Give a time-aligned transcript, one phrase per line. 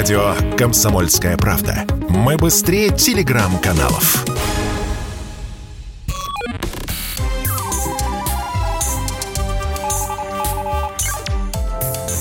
[0.00, 1.84] Радио «Комсомольская правда».
[2.08, 4.24] Мы быстрее телеграм-каналов.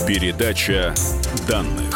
[0.06, 0.94] Передача
[1.48, 1.89] данных.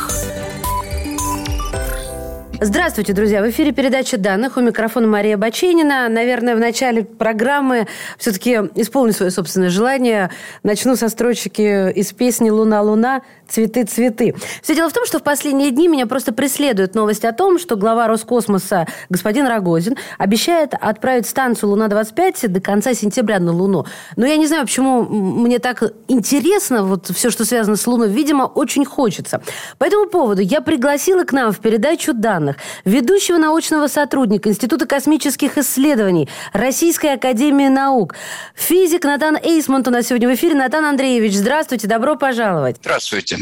[2.66, 3.42] Здравствуйте, друзья.
[3.42, 4.56] В эфире передача данных.
[4.56, 6.08] У микрофона Мария Баченина.
[6.08, 7.88] Наверное, в начале программы
[8.18, 10.30] все-таки исполню свое собственное желание.
[10.64, 14.34] Начну со строчки из песни «Луна, луна, цветы, цветы».
[14.62, 17.76] Все дело в том, что в последние дни меня просто преследует новость о том, что
[17.76, 23.86] глава Роскосмоса господин Рогозин обещает отправить станцию «Луна-25» до конца сентября на Луну.
[24.16, 28.08] Но я не знаю, почему мне так интересно вот все, что связано с Луной.
[28.08, 29.42] Видимо, очень хочется.
[29.80, 34.86] По этому поводу я пригласила к нам в передачу данных данных, ведущего научного сотрудника Института
[34.86, 38.16] космических исследований Российской Академии Наук,
[38.56, 40.56] физик Натан Эйсмонт у нас сегодня в эфире.
[40.56, 42.78] Натан Андреевич, здравствуйте, добро пожаловать.
[42.80, 43.40] Здравствуйте.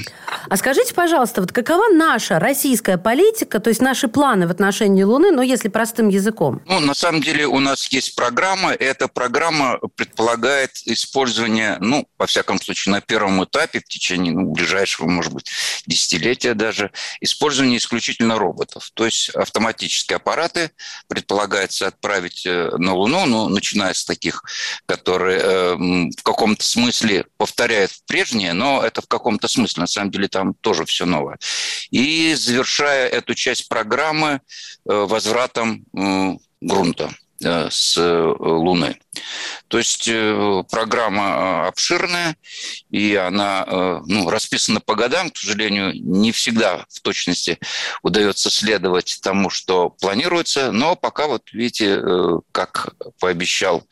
[0.49, 5.31] А скажите, пожалуйста, вот какова наша российская политика, то есть наши планы в отношении Луны,
[5.31, 6.61] ну, если простым языком?
[6.65, 12.25] Ну, на самом деле у нас есть программа, и эта программа предполагает использование, ну, во
[12.25, 15.51] всяком случае, на первом этапе, в течение ну, ближайшего, может быть,
[15.85, 18.91] десятилетия даже, использование исключительно роботов.
[19.01, 20.69] То есть автоматические аппараты
[21.07, 24.43] предполагается отправить э, на Луну, ну, начиная с таких,
[24.85, 30.27] которые э, в каком-то смысле повторяют прежнее, но это в каком-то смысле, на самом деле
[30.27, 31.39] там тоже все новое.
[31.89, 34.39] И завершая эту часть программы э,
[34.85, 35.83] возвратом
[36.61, 38.99] грунта с Луны.
[39.67, 42.35] То есть э, программа э, обширная,
[42.89, 45.29] и она э, ну, расписана по годам.
[45.29, 47.57] К сожалению, не всегда в точности
[48.03, 50.71] удается следовать тому, что планируется.
[50.71, 52.01] Но пока, вот видите,
[52.51, 53.83] как пообещал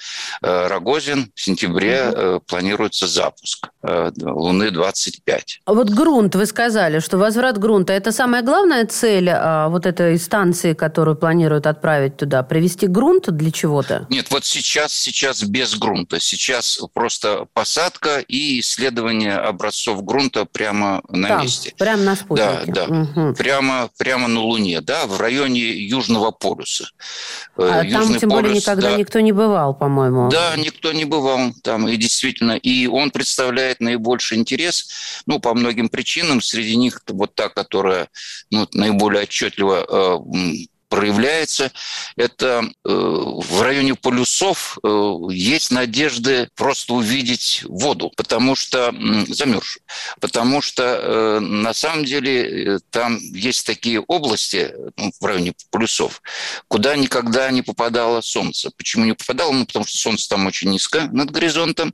[0.42, 2.40] Рогозин, в сентябре угу.
[2.42, 5.42] планируется запуск Луны-25.
[5.66, 10.18] А вот грунт, вы сказали, что возврат грунта– это самая главная цель а, вот этой
[10.18, 12.44] станции, которую планируют отправить туда?
[12.44, 14.08] Привести грунт для чего-то?
[14.10, 16.20] Нет, вот сейчас, сейчас без грунта.
[16.20, 21.74] Сейчас просто посадка и исследование образцов грунта прямо на Там, месте.
[21.78, 22.72] Прямо на спутнике.
[22.72, 23.02] Да, да.
[23.02, 23.36] Угу.
[23.36, 26.90] Прямо, прямо на Луне, да, в районе Южного полюса.
[27.58, 28.98] Э, а Южный там, тем полюс, более, никогда да.
[28.98, 30.30] никто не бывал, по-моему.
[30.30, 32.54] Да, никто не бывал там, и действительно.
[32.54, 36.42] И он представляет наибольший интерес, ну, по многим причинам.
[36.42, 38.10] Среди них вот та, которая
[38.52, 41.72] ну, наиболее отчетливо э, проявляется,
[42.18, 48.94] это э, в районе полюсов э, есть надежды просто увидеть воду, потому что
[49.28, 49.84] замерзшую,
[50.20, 56.22] потому что э, на самом деле там есть такие области ну, в районе полюсов,
[56.68, 58.72] куда никогда не попадало солнце.
[58.76, 59.52] Почему не попадало?
[59.52, 61.94] Ну, потому что солнце там очень низко над горизонтом.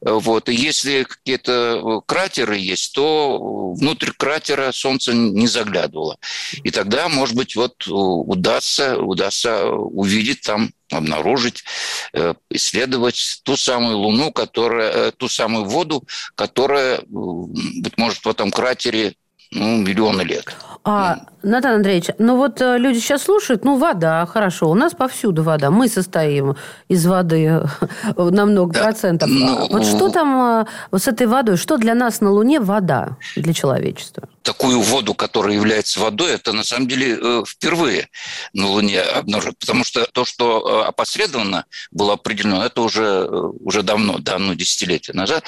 [0.00, 0.48] Вот.
[0.48, 6.18] И если какие-то кратеры есть, то внутрь кратера солнце не заглядывало.
[6.64, 7.86] И тогда, может быть, вот
[8.32, 11.64] удастся, удастся увидеть там обнаружить,
[12.12, 16.02] э, исследовать ту самую Луну, которая, э, ту самую воду,
[16.34, 19.14] которая, быть может, в этом кратере
[19.50, 20.56] ну, миллионы лет.
[20.84, 25.42] А, Натан Андреевич, ну вот э, люди сейчас слушают, ну, вода, хорошо, у нас повсюду
[25.42, 26.56] вода, мы состоим
[26.88, 27.62] из воды
[28.16, 28.82] на много да.
[28.82, 29.28] процентов.
[29.30, 33.52] Ну, вот что там вот с этой водой, что для нас на Луне вода для
[33.52, 34.28] человечества?
[34.42, 38.08] такую воду, которая является водой, это на самом деле э, впервые
[38.52, 39.54] на Луне обнаружено.
[39.58, 43.28] Потому что то, что э, опосредованно было определено, это уже, э,
[43.60, 45.44] уже давно, давно, десятилетия назад,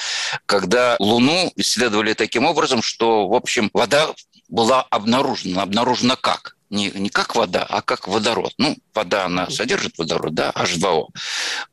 [0.46, 4.08] когда Луну исследовали таким образом, что, в общем, вода
[4.48, 5.62] была обнаружена.
[5.62, 6.53] Обнаружена как?
[6.70, 8.52] Не, не как вода, а как водород.
[8.58, 11.08] Ну, вода, она содержит водород, да, H2O.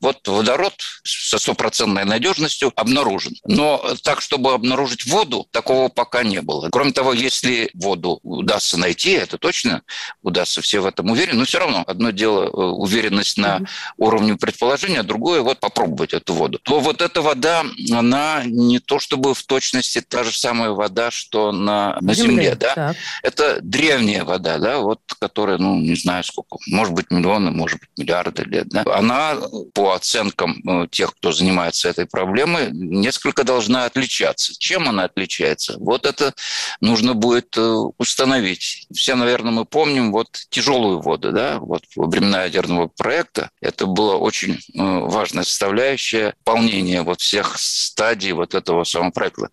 [0.00, 3.34] Вот водород со стопроцентной надежностью обнаружен.
[3.46, 6.68] Но так, чтобы обнаружить воду, такого пока не было.
[6.70, 9.82] Кроме того, если воду удастся найти, это точно
[10.22, 13.66] удастся, все в этом уверены, но все равно одно дело э, уверенность на mm-hmm.
[13.98, 16.58] уровне предположения, а другое вот попробовать эту воду.
[16.62, 21.52] То вот эта вода, она не то чтобы в точности та же самая вода, что
[21.52, 22.74] на, на Земле, Земле да?
[22.74, 22.96] Так.
[23.22, 27.90] Это древняя вода, да, вот, которая, ну, не знаю сколько, может быть, миллионы, может быть,
[27.96, 29.36] миллиарды лет, да, она
[29.74, 34.52] по оценкам э, тех, кто занимается этой проблемой, несколько должна отличаться.
[34.58, 35.76] Чем она отличается?
[35.78, 36.34] Вот это
[36.80, 37.60] нужно будет э,
[37.98, 38.86] установить.
[38.92, 44.16] Все, наверное, мы помним вот тяжелую воду, да, вот во времена ядерного проекта это было
[44.16, 49.50] очень э, важная составляющая выполнения вот всех стадий вот этого самого проекта.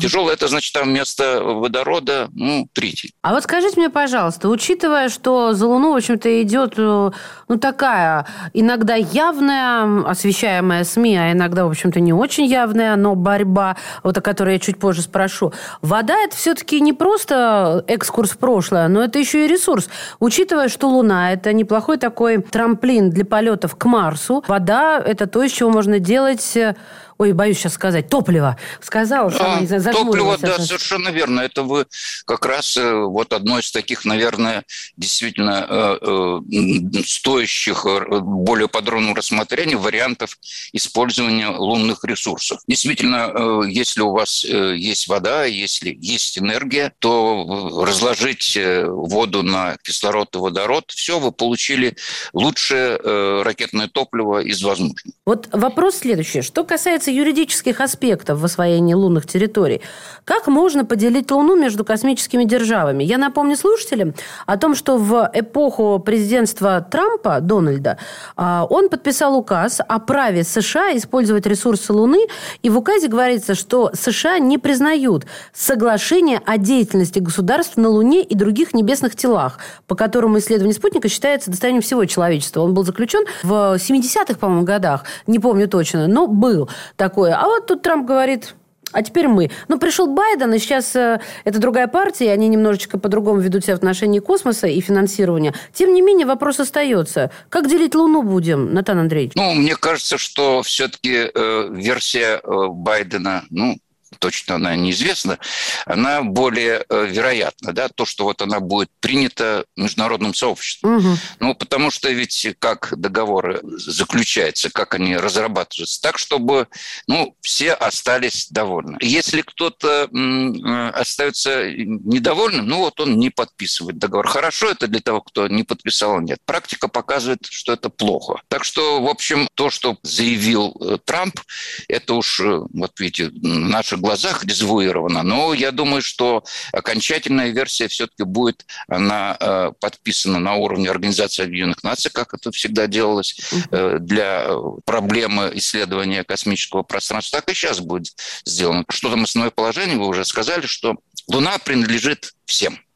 [0.00, 3.14] Тяжелое– это значит там вместо водорода, ну, тритий.
[3.22, 7.10] А вот скажите мне, пожалуйста, учитывая, что за Луну, в общем-то, идет, э,
[7.48, 13.76] ну, такая иногда явная, освещаемая СМИ, а иногда, в общем-то, не очень явная, но борьба,
[14.04, 15.52] вот о которой я чуть позже спрошу.
[15.80, 19.88] Вода– это все-таки не просто экскурс в прошлое, но это еще и ресурс.
[20.20, 25.50] Учитывая, что Луна– это неплохой такой трамплин для полетов к Марсу, вода– это то, из
[25.50, 26.76] чего можно делать э,
[27.22, 28.58] ой, боюсь сейчас сказать, топливо.
[28.80, 31.40] Сказал, сама, не знаю, Топливо, да, совершенно верно.
[31.40, 31.86] Это вы
[32.26, 34.64] как раз э, вот одно из таких, наверное,
[34.96, 37.86] действительно э, э, стоящих
[38.22, 40.36] более подробного рассмотрения вариантов
[40.72, 42.60] использования лунных ресурсов.
[42.66, 50.38] Действительно, если у вас есть вода, если есть энергия, то разложить воду на кислород и
[50.38, 51.96] водород, все, вы получили
[52.32, 52.96] лучшее
[53.42, 54.96] ракетное топливо из возможных.
[55.24, 56.42] Вот вопрос следующий.
[56.42, 59.82] Что касается юридических аспектов в освоении лунных территорий.
[60.24, 63.04] Как можно поделить Луну между космическими державами?
[63.04, 64.14] Я напомню слушателям
[64.46, 67.98] о том, что в эпоху президентства Трампа, Дональда,
[68.36, 72.26] а, он подписал указ о праве США использовать ресурсы Луны,
[72.62, 78.34] и в указе говорится, что США не признают соглашение о деятельности государств на Луне и
[78.34, 82.60] других небесных телах, по которому исследование спутника считается достоянием всего человечества.
[82.60, 86.68] Он был заключен в 70-х, по-моему, годах, не помню точно, но был
[87.02, 87.34] такое.
[87.34, 88.54] А вот тут Трамп говорит,
[88.92, 89.50] а теперь мы.
[89.66, 93.74] Ну, пришел Байден, и сейчас э, это другая партия, и они немножечко по-другому ведут себя
[93.74, 95.52] в отношении космоса и финансирования.
[95.72, 97.32] Тем не менее, вопрос остается.
[97.48, 99.32] Как делить Луну будем, Натан Андреевич?
[99.34, 103.78] Ну, мне кажется, что все-таки э, версия э, Байдена, ну,
[104.22, 105.40] точно она неизвестна,
[105.84, 110.98] она более э, вероятна, да, то, что вот она будет принята международным сообществом.
[110.98, 111.16] Угу.
[111.40, 116.68] Ну, потому что ведь как договоры заключаются, как они разрабатываются, так, чтобы,
[117.08, 118.96] ну, все остались довольны.
[119.00, 124.28] Если кто-то э, остается недовольным, ну, вот он не подписывает договор.
[124.28, 126.38] Хорошо это для того, кто не подписал, нет.
[126.44, 128.40] Практика показывает, что это плохо.
[128.46, 131.40] Так что, в общем, то, что заявил э, Трамп,
[131.88, 138.66] это уж, вот видите, наша глазах дезавуировано, но я думаю, что окончательная версия все-таки будет,
[138.86, 144.48] она э, подписана на уровне Организации Объединенных Наций, как это всегда делалось, э, для
[144.84, 148.12] проблемы исследования космического пространства, так и сейчас будет
[148.44, 148.84] сделано.
[148.90, 152.78] Что там основное положение, вы уже сказали, что Луна принадлежит всем–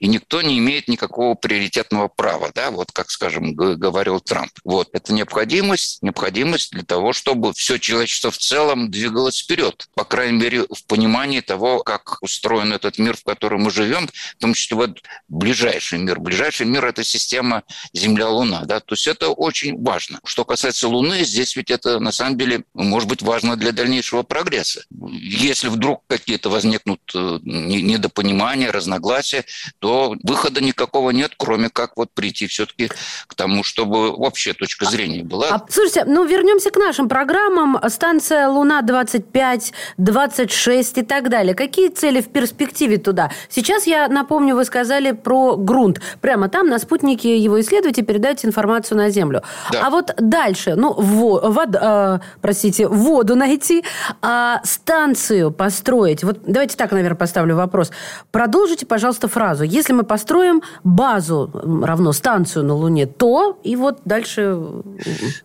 [0.00, 4.50] и никто не имеет никакого приоритетного права, да, вот как, скажем, говорил Трамп.
[4.64, 10.38] Вот, это необходимость, необходимость для того, чтобы все человечество в целом двигалось вперед, по крайней
[10.38, 14.76] мере, в понимании того, как устроен этот мир, в котором мы живем, в том числе
[14.76, 16.20] вот ближайший мир.
[16.20, 17.62] Ближайший мир– это система
[17.92, 20.20] Земля-Луна, да, то есть это очень важно.
[20.24, 24.84] Что касается Луны, здесь ведь это, на самом деле, может быть важно для дальнейшего прогресса.
[25.10, 29.44] Если вдруг какие-то возникнут э, недопонимания, разногласия,
[29.78, 32.90] то выхода никакого нет, кроме как вот прийти все-таки
[33.26, 35.48] к тому, чтобы вообще точка зрения была.
[35.50, 37.78] А, слушайте, ну вернемся к нашим программам.
[37.88, 41.54] Станция Луна-25, 26 и так далее.
[41.54, 43.30] Какие цели в перспективе туда?
[43.48, 46.00] Сейчас я напомню, вы сказали про грунт.
[46.20, 49.42] Прямо там на спутнике его исследуйте, передайте информацию на Землю.
[49.70, 49.86] Да.
[49.86, 53.84] А вот дальше, ну, во, вод, э, простите, воду найти,
[54.22, 56.24] а станцию построить.
[56.24, 57.90] Вот давайте так, наверное, поставлю вопрос.
[58.30, 59.64] Продолжите, пожалуйста, фразу.
[59.64, 61.50] Если мы построим базу
[61.84, 64.56] равно станцию на Луне, то и вот дальше...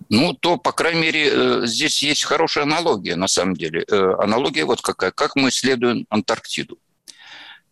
[0.09, 3.83] Ну, то, по крайней мере, э, здесь есть хорошая аналогия, на самом деле.
[3.91, 5.11] Э, аналогия вот какая.
[5.11, 6.77] Как мы исследуем Антарктиду.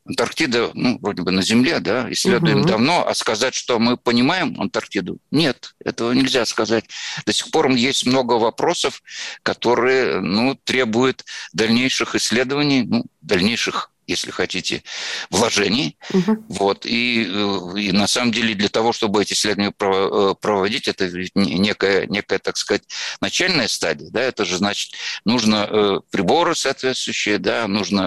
[0.09, 2.67] Антарктида, ну, вроде бы на Земле, да, исследуем угу.
[2.67, 6.83] давно, а сказать, что мы понимаем Антарктиду, нет, этого нельзя сказать.
[7.25, 9.01] До сих пор есть много вопросов,
[9.41, 14.83] которые, ну, требуют дальнейших исследований, ну, дальнейших если хотите,
[15.29, 15.95] вложений.
[16.11, 16.45] Угу.
[16.49, 16.85] Вот.
[16.85, 22.07] И, э, и на самом деле для того, чтобы эти исследования э, проводить, это некая,
[22.07, 22.83] некая, так сказать,
[23.21, 24.09] начальная стадия.
[24.09, 24.21] Да?
[24.21, 24.93] Это же значит,
[25.25, 27.67] нужно э, приборы соответствующие, да?
[27.67, 27.99] нужно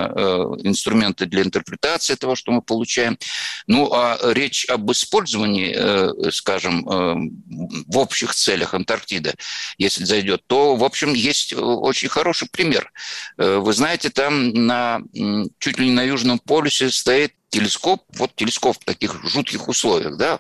[0.65, 3.17] инструменты для интерпретации того, что мы получаем.
[3.67, 9.35] Ну, а речь об использовании, скажем, в общих целях Антарктиды,
[9.79, 12.91] если зайдет, то, в общем, есть очень хороший пример.
[13.37, 15.01] Вы знаете, там на
[15.59, 20.39] чуть ли не на Южном полюсе стоит телескоп, вот телескоп в таких жутких условиях, да,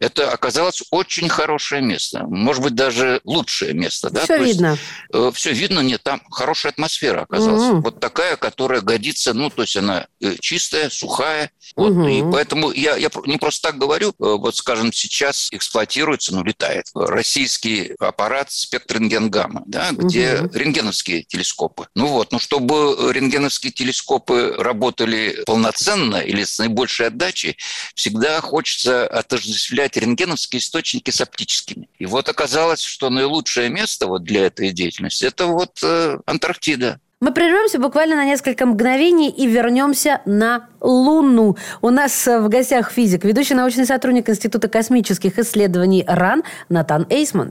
[0.00, 4.10] это оказалось очень хорошее место, может быть, даже лучшее место.
[4.10, 4.24] Да?
[4.24, 4.70] Все то видно.
[4.70, 7.62] Есть, э, все видно, нет, там хорошая атмосфера оказалась.
[7.62, 7.82] Угу.
[7.82, 11.52] Вот такая, которая годится, ну, то есть она э, чистая, сухая.
[11.76, 12.08] Вот, угу.
[12.08, 16.86] И поэтому я, я не просто так говорю, э, вот, скажем, сейчас эксплуатируется, ну, летает
[16.92, 20.58] российский аппарат спектренген-гамма, да, где угу.
[20.58, 21.86] рентгеновские телескопы.
[21.94, 27.56] Ну вот, ну, чтобы рентгеновские телескопы работали полноценно или с наибольшей отдачей,
[27.94, 31.88] всегда хочется отождествлять рентгеновские источники с оптическими.
[31.98, 37.00] И вот оказалось, что наилучшее место вот для этой деятельности– это вот э, Антарктида.
[37.20, 41.56] Мы прервемся буквально на несколько мгновений и вернемся на Луну.
[41.82, 47.50] У нас в гостях физик, ведущий научный сотрудник Института космических исследований РАН Натан Эйсман.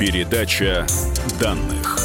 [0.00, 0.86] Передача
[1.38, 1.98] данных.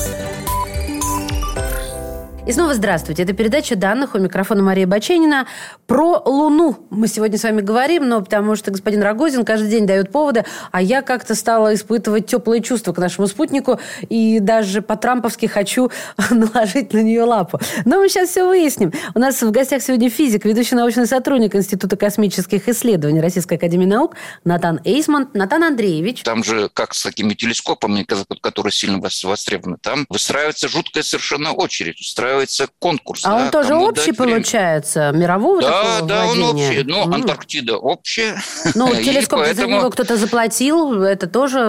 [2.45, 3.23] И снова здравствуйте.
[3.23, 5.47] Это передача данных у микрофона Мария Баченина.
[5.95, 10.11] Про Луну мы сегодня с вами говорим, но потому что господин Рогозин каждый день дает
[10.11, 15.89] поводы, а я как-то стала испытывать теплые чувства к нашему спутнику и даже по-трамповски хочу
[16.29, 17.61] наложить на нее лапу.
[17.85, 18.91] Но мы сейчас все выясним.
[19.13, 24.17] У нас в гостях сегодня физик, ведущий научный сотрудник Института космических исследований Российской Академии Наук
[24.43, 25.29] Натан Эйсман.
[25.33, 26.23] Натан Андреевич.
[26.23, 28.05] Там же, как с такими телескопами,
[28.41, 32.01] которые сильно востребованы, там выстраивается жуткая совершенно очередь.
[32.01, 33.21] Устраивается конкурс.
[33.23, 36.45] А да, он тоже общий получается, мирового да, такого Да, владения?
[36.45, 36.83] он общий.
[36.83, 37.15] Ну, mm.
[37.15, 38.43] Антарктида общая.
[38.75, 39.67] Ну, телескоп поэтому...
[39.67, 41.61] за него кто-то заплатил, это тоже э,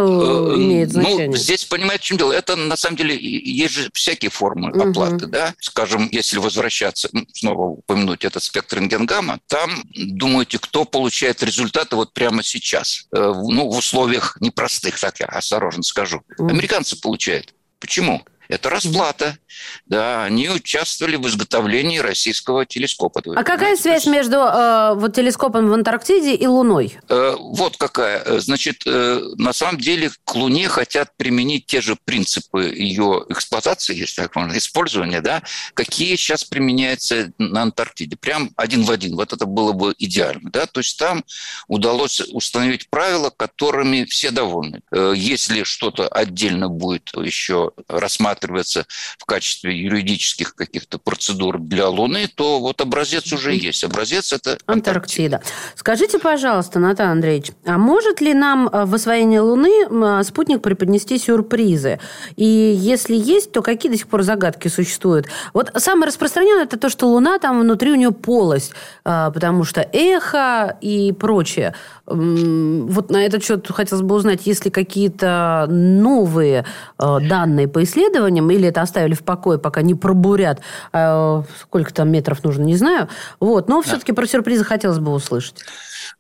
[0.57, 1.29] имеет ну, значение.
[1.29, 2.33] Ну, здесь, понимаете, в чем дело?
[2.33, 4.91] Это, на самом деле, есть же всякие формы mm-hmm.
[4.91, 5.55] оплаты, да?
[5.61, 12.43] Скажем, если возвращаться, снова упомянуть этот спектр рентгенгамма, там думаете, кто получает результаты вот прямо
[12.43, 13.07] сейчас?
[13.13, 16.23] Э, ну, в условиях непростых, так я осторожно скажу.
[16.39, 16.51] Mm-hmm.
[16.51, 17.55] Американцы получают.
[17.79, 18.23] Почему?
[18.49, 19.39] Это расплата.
[19.87, 23.23] Да, они участвовали в изготовлении российского телескопа.
[23.35, 26.99] А какая связь между э, вот телескопом в Антарктиде и Луной?
[27.09, 28.23] Э, вот какая.
[28.25, 33.97] Э, значит, э, на самом деле к Луне хотят применить те же принципы ее эксплуатации,
[33.97, 35.43] если так можно, использования, да,
[35.75, 38.17] какие сейчас применяются на Антарктиде.
[38.17, 39.17] Прям один в один.
[39.17, 40.51] Вот это было бы идеально.
[40.51, 40.67] Да?
[40.67, 41.25] То есть там
[41.69, 44.81] удалось установить правила, которыми все довольны.
[44.91, 48.87] Э, если что-то отдельно будет еще рассматривать рассматривается
[49.19, 53.85] в качестве юридических каких-то процедур для Луны, то вот образец уже есть.
[53.85, 55.37] Образец это Антарктида.
[55.37, 55.43] Антарктида.
[55.75, 61.99] Скажите, пожалуйста, Натан Андреевич, а может ли нам в освоении Луны э, спутник преподнести сюрпризы?
[62.37, 65.27] И если есть, то какие до сих пор загадки существуют?
[65.55, 68.73] Вот самое распространенное это то, что Луна там внутри у нее полость,
[69.05, 71.75] э, потому что эхо и прочее.
[72.07, 76.65] Вот на этот счет хотелось бы узнать, есть ли какие-то новые
[76.99, 80.61] данные по исследованиям, исследованиям, или это оставили в покое, пока не пробурят,
[80.93, 83.09] э, сколько там метров нужно, не знаю.
[83.41, 83.69] Вот.
[83.69, 85.65] Но все-таки про сюрпризы хотелось бы услышать.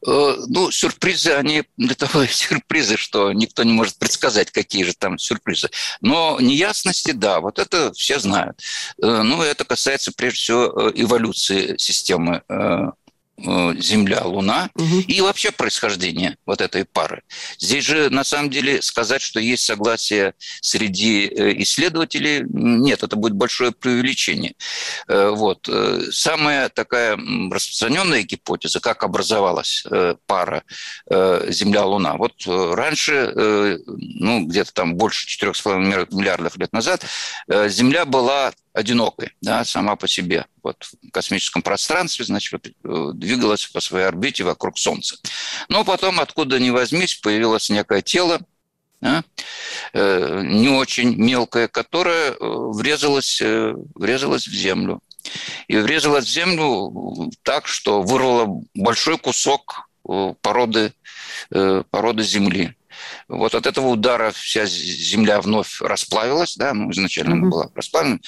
[0.06, 5.18] Э, ну, сюрпризы, они для того сюрпризы, что никто не может предсказать, какие же там
[5.18, 5.68] сюрпризы.
[6.00, 8.60] Но неясности, да, вот это все знают.
[9.02, 12.42] Э, ну, это касается, прежде всего, эволюции системы
[13.38, 15.00] Э, Земля, Луна угу.
[15.06, 17.22] и вообще происхождение вот этой пары.
[17.58, 23.34] Здесь же на самом деле сказать, что есть согласие среди э, исследователей, нет, это будет
[23.34, 24.54] большое преувеличение.
[25.08, 25.68] Э, вот.
[26.12, 27.18] Самая такая
[27.50, 29.84] распространенная гипотеза, как образовалась
[30.26, 30.62] пара
[31.08, 32.16] Земля-Луна.
[32.16, 37.04] Вот раньше, ну, где-то там больше 4,5 миллиардов лет назад,
[37.48, 40.44] Земля была одинокой, да, сама по себе.
[40.62, 45.16] Вот в космическом пространстве, значит, э, двигалась по своей орбите вокруг Солнца.
[45.68, 48.38] Но потом, откуда ни возьмись, появилось некое тело,
[49.00, 49.24] да,
[49.94, 53.40] э, не очень мелкое, которое э, врезалось,
[53.94, 55.00] врезалось в Землю.
[55.68, 59.88] И врезалось в Землю так, что вырвало большой кусок
[60.40, 60.92] породы,
[61.50, 62.76] породы Земли.
[63.28, 67.38] Вот от этого удара вся земля вновь расплавилась, да, ну, изначально mm-hmm.
[67.38, 68.18] она была расплавлена,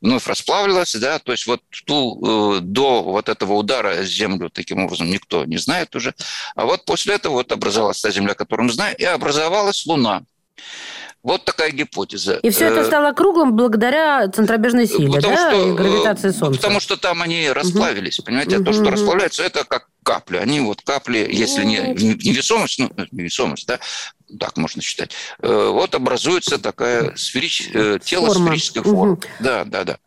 [0.00, 5.10] вновь расплавилась, да, то есть вот ту, э, до вот этого удара землю таким образом
[5.10, 6.14] никто не знает уже,
[6.54, 10.22] а вот после этого вот образовалась та земля, которую мы знаем, и образовалась Луна.
[11.22, 12.34] Вот такая гипотеза.
[12.42, 16.32] И все это э, стало круглым благодаря центробежной силе, потому да, что, и гравитации э,
[16.32, 16.60] Солнца.
[16.60, 18.26] Потому что там они расплавились, угу.
[18.26, 18.56] понимаете?
[18.56, 20.36] А то, что расплавляется, это как капли.
[20.36, 23.78] Они вот капли, если не невесомость, ну, невесомость, да,
[24.40, 27.68] так можно считать, э, вот образуется такая сферич...
[28.04, 28.46] тело Форма.
[28.46, 29.12] сферической формы.
[29.14, 29.22] Угу.
[29.40, 29.98] Да, да, да.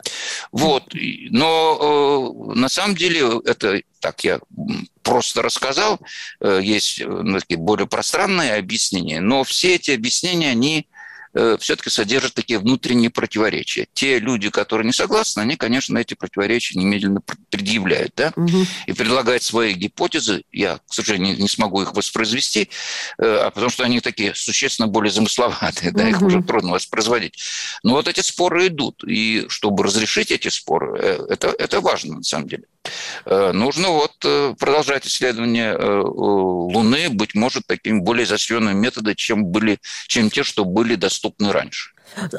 [0.52, 0.84] Вот.
[1.30, 4.40] Но на самом деле это так я
[5.02, 6.00] просто рассказал,
[6.40, 11.05] есть ну, такие более пространные объяснения, но все эти объяснения, они э,
[11.58, 13.88] все-таки содержат такие внутренние противоречия.
[13.92, 18.66] Те люди, которые не согласны, они, конечно, эти противоречия немедленно предъявляют, да, угу.
[18.86, 20.44] и предлагают свои гипотезы.
[20.52, 22.70] Я, к сожалению, не смогу их воспроизвести,
[23.18, 26.10] а потому что они такие существенно более замысловатые, да, угу.
[26.10, 27.38] их уже трудно воспроизводить.
[27.82, 32.48] Но вот эти споры идут, и чтобы разрешить эти споры, это, это важно на самом
[32.48, 32.64] деле.
[33.24, 34.16] Нужно вот
[34.58, 40.94] продолжать исследование Луны, быть может, такими более изощренными методами, чем, были, чем те, что были
[40.94, 41.90] доступны раньше.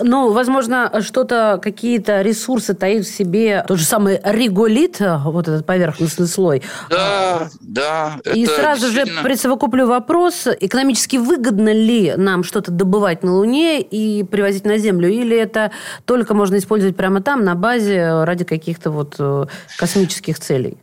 [0.02, 6.28] Ну, возможно, что-то, какие-то ресурсы таит в себе тот же самый реголит, вот этот поверхностный
[6.28, 6.64] слой.
[6.90, 8.20] Да, да.
[8.34, 9.22] И сразу действительно...
[9.22, 15.10] же присовокуплю вопрос, экономически выгодно ли нам что-то добывать на Луне и привозить на Землю,
[15.10, 15.72] или это
[16.06, 19.46] только можно использовать прямо там, на базе, ради каких-то вот э,
[19.78, 20.78] космических целей?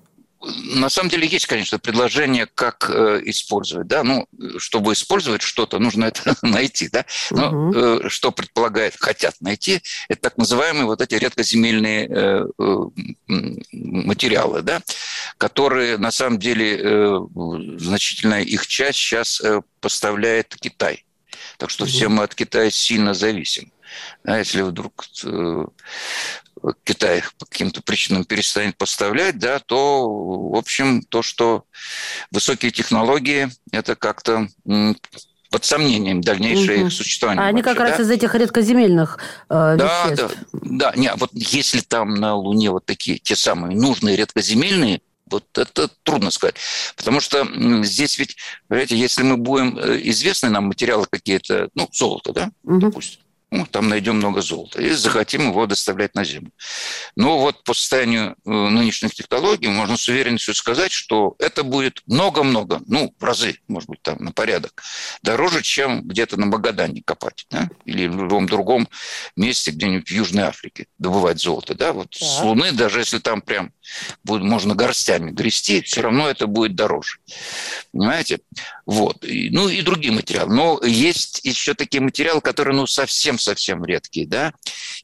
[0.74, 3.86] На самом деле есть, конечно, предложение, как э, использовать.
[3.86, 4.02] Да?
[4.02, 4.26] Ну,
[4.58, 6.88] чтобы использовать что-то, нужно это найти.
[6.88, 7.04] Да?
[7.30, 7.74] Но угу.
[7.76, 12.76] э, что предполагает, хотят найти, это так называемые вот эти редкоземельные э, э,
[13.72, 14.82] материалы, да?
[15.38, 17.18] которые на самом деле э,
[17.78, 21.04] значительная их часть сейчас э, поставляет Китай.
[21.58, 21.90] Так что угу.
[21.90, 23.70] все мы от Китая сильно зависим.
[24.24, 25.66] А если вдруг э,
[26.84, 30.08] Китай по каким-то причинам перестанет поставлять, да, то,
[30.50, 31.64] в общем, то, что
[32.30, 34.48] высокие технологии, это как-то
[35.54, 36.86] под сомнением дальнейшее угу.
[36.88, 37.44] их существование.
[37.44, 37.90] А они вообще, как да?
[37.92, 40.36] раз из этих редкоземельных э, да, веществ.
[40.52, 40.92] Да, да.
[40.96, 46.32] Не, вот если там на Луне вот такие, те самые нужные редкоземельные, вот это трудно
[46.32, 46.56] сказать.
[46.96, 47.46] Потому что
[47.84, 48.36] здесь ведь,
[48.66, 52.80] понимаете, если мы будем э, известны нам материалы какие-то, ну, золото, да, угу.
[52.80, 53.20] допустим,
[53.50, 56.50] ну, там найдем много золота, и захотим его доставлять на Землю.
[57.16, 62.80] Но вот по состоянию э, нынешних технологий можно с уверенностью сказать, что это будет много-много,
[62.86, 64.82] ну, в разы, может быть, там на порядок,
[65.22, 67.68] дороже, чем где-то на Магадане копать, да?
[67.84, 68.88] или в любом другом
[69.36, 71.74] месте, где-нибудь в Южной Африке добывать золото.
[71.74, 71.92] Да?
[71.92, 72.22] Вот так.
[72.22, 73.72] с Луны, даже если там прям
[74.24, 77.18] будет, можно горстями грести, все равно это будет дороже.
[77.92, 78.40] Понимаете?
[78.86, 79.24] Вот.
[79.24, 80.54] И, ну и другие материалы.
[80.54, 84.26] Но есть еще такие материалы, которые ну, совсем-совсем редкие.
[84.26, 84.52] Да?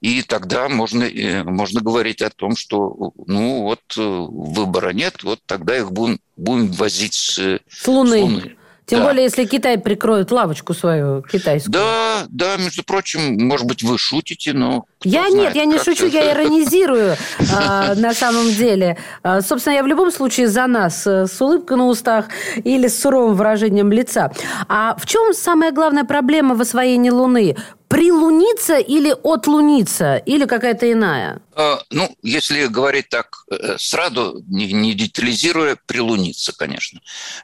[0.00, 5.40] И тогда можно, э, можно говорить о том, что ну вот э, выбора нет, вот
[5.46, 8.18] тогда их будем, будем возить с, с Луны.
[8.18, 8.56] С Луны.
[8.90, 9.04] Тем да.
[9.06, 11.72] более, если Китай прикроет лавочку свою китайскую.
[11.72, 14.84] Да, да, между прочим, может быть, вы шутите, но...
[15.04, 17.14] Я знает, нет, я не шучу, я иронизирую
[17.56, 18.98] а, на самом деле.
[19.22, 22.26] А, собственно, я в любом случае за нас э, с улыбкой на устах
[22.56, 24.32] или с суровым выражением лица.
[24.66, 27.56] А в чем самая главная проблема в освоении Луны?
[27.86, 30.16] Прилуниться или отлуниться?
[30.16, 31.42] Или какая-то иная?
[31.60, 37.00] А, ну, если говорить так э, сразу, не, не детализируя, прилуниться, конечно.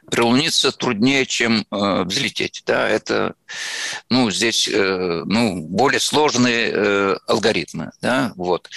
[0.09, 2.63] Прилуниться труднее, чем э, взлететь.
[2.65, 2.89] Да?
[2.89, 3.35] Это,
[4.09, 7.91] ну, здесь э, ну, более сложные э, алгоритмы.
[8.01, 8.33] Да?
[8.35, 8.69] Вот.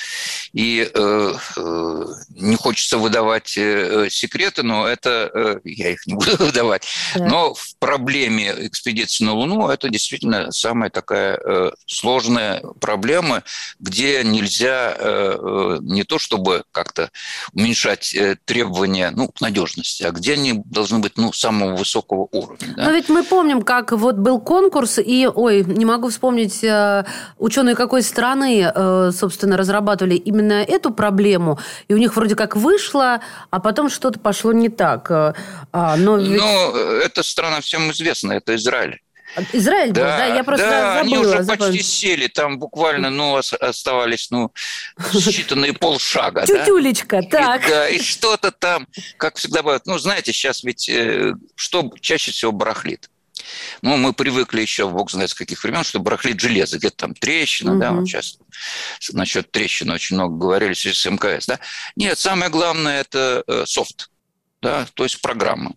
[0.52, 6.36] И э, э, не хочется выдавать э, секреты, но это э, я их не буду
[6.38, 6.86] выдавать.
[7.14, 7.24] Да.
[7.24, 13.42] Но в проблеме экспедиции на Луну это действительно самая такая э, сложная проблема,
[13.78, 15.29] где нельзя э, э,
[15.80, 17.10] не то чтобы как-то
[17.52, 22.74] уменьшать э, требования ну, к надежности, а где они должны быть ну, самого высокого уровня.
[22.76, 22.86] Да?
[22.86, 27.04] Но ведь мы помним, как вот был конкурс, и, ой, не могу вспомнить, э,
[27.38, 33.20] ученые какой страны, э, собственно, разрабатывали именно эту проблему, и у них вроде как вышло,
[33.50, 35.10] а потом что-то пошло не так.
[35.10, 36.40] А, но ведь...
[36.40, 39.00] Ну, эта страна всем известна, это Израиль.
[39.52, 40.26] Израиль да, был, да?
[40.26, 41.00] Я просто да, забыла.
[41.00, 41.68] они уже забыла.
[41.68, 44.52] почти сели, там буквально, ну, оставались, ну,
[45.12, 46.46] считанные полшага.
[46.46, 47.66] Тютюлечка, так.
[47.68, 52.52] да, и что-то там, как всегда бывает, ну, знаете, сейчас ведь э, что чаще всего
[52.52, 53.08] барахлит?
[53.82, 57.72] Ну, мы привыкли еще, бог знает с каких времен, что барахлит железо, где-то там трещина,
[57.72, 57.80] угу.
[57.80, 58.38] да, вот сейчас
[59.12, 61.58] насчет трещины очень много говорили с МКС, да.
[61.96, 64.10] Нет, самое главное– это э, софт,
[64.60, 65.72] да, то есть программа.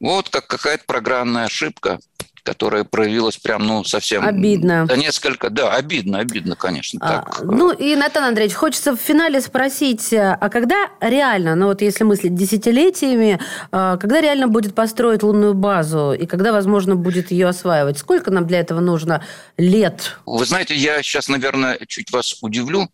[0.00, 1.98] Вот как какая-то программная ошибка–
[2.44, 4.24] которая проявилась прям, ну, совсем...
[4.24, 4.86] Обидно.
[4.86, 7.00] Да, несколько, да, обидно, обидно, конечно.
[7.02, 7.42] А, так.
[7.42, 12.34] Ну, и, Натан Андреевич, хочется в финале спросить, а когда реально, ну, вот если мыслить
[12.34, 13.40] десятилетиями,
[13.72, 17.98] а, когда реально будет построить лунную базу, и когда, возможно, будет ее осваивать?
[17.98, 19.24] Сколько нам для этого нужно
[19.56, 20.18] лет?
[20.26, 22.88] Вы знаете, я сейчас, наверное, чуть вас удивлю.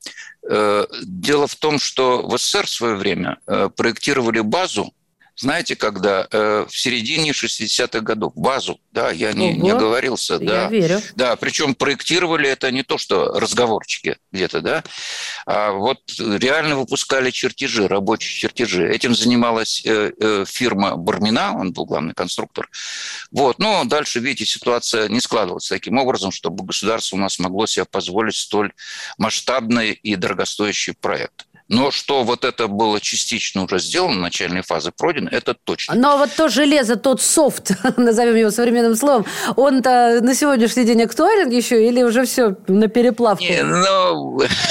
[0.48, 4.92] Э, дело в том, что в СССР в свое время э, проектировали базу
[5.40, 10.64] знаете, когда э, в середине 60-х годов базу, да, я не, не оговорился, да.
[10.64, 11.00] Я верю.
[11.16, 14.84] Да, причем проектировали это не то, что разговорчики где-то, да,
[15.46, 18.88] а вот реально выпускали чертежи, рабочие чертежи.
[18.88, 22.68] Этим занималась э, э, фирма Бармина, он был главный конструктор.
[23.30, 27.86] Вот, но дальше, видите, ситуация не складывалась таким образом, чтобы государство у нас могло себе
[27.86, 28.72] позволить столь
[29.16, 31.46] масштабный и дорогостоящий проект.
[31.70, 35.94] Но что вот это было частично уже сделано, начальной фазы пройдено, это точно.
[35.94, 41.48] Но вот то железо, тот софт, назовем его современным словом, он-то на сегодняшний день актуален
[41.48, 43.44] еще или уже все на переплавку?
[43.44, 44.40] Не, ну,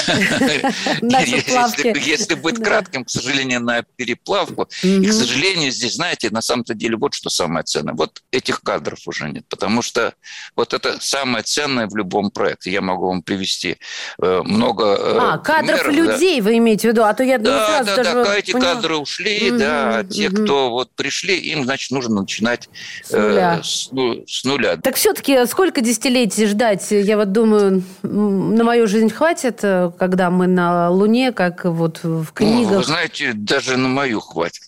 [2.00, 6.96] если быть кратким, к сожалению, на переплавку, и, к сожалению, здесь, знаете, на самом-то деле
[6.96, 7.94] вот что самое ценное.
[7.94, 10.14] Вот этих кадров уже нет, потому что
[10.56, 12.70] вот это самое ценное в любом проекте.
[12.70, 13.76] Я могу вам привести
[14.22, 18.24] э, много э, А, кадров людей вы имеете виду, а то я да, да.
[18.24, 22.68] Да, эти кадры ушли, да, а те, кто вот пришли, им, значит, нужно начинать
[23.04, 23.60] с нуля.
[23.60, 24.76] Э, ну, нуля.
[24.76, 26.86] Так все-таки сколько десятилетий ждать?
[26.90, 29.60] Я вот думаю, на мою жизнь хватит,
[30.00, 32.70] когда мы на Луне, как вот в книгах?
[32.70, 34.62] Ну, вы знаете, даже на мою хватит.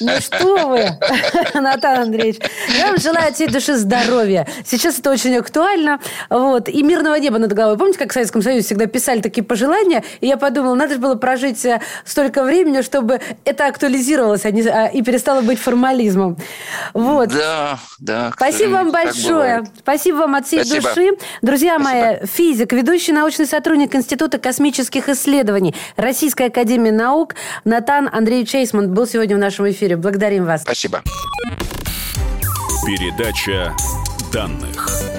[0.00, 0.88] Ну что вы,
[1.60, 2.40] Натан Андреевич.
[2.76, 4.46] Я вам желаю от всей души здоровья.
[4.64, 6.00] Сейчас это очень актуально.
[6.30, 6.68] Вот.
[6.68, 7.78] И мирного неба над головой.
[7.78, 10.04] Помните, как в Советском Союзе всегда писали такие пожелания?
[10.20, 14.62] И я подумала, надо же было прожить э, столько времени, чтобы это актуализировалось а не,
[14.62, 16.36] а, и перестало быть формализмом.
[16.94, 17.30] Вот.
[17.30, 18.32] Да, да.
[18.34, 19.64] Спасибо вам большое.
[19.78, 20.88] Спасибо вам от всей Спасибо.
[20.88, 21.10] души.
[21.42, 22.06] Друзья Спасибо.
[22.06, 29.06] мои, физик, ведущий научный сотрудник Института космических исследований Российской Академии Наук Натан Андреевич Чейсман был
[29.06, 29.96] сегодня в нашем эфире.
[29.96, 30.62] Благодарим вас.
[30.62, 31.02] Спасибо.
[32.86, 33.74] Передача
[34.32, 35.11] данных.